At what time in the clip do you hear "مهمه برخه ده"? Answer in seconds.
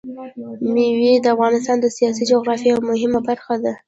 2.89-3.73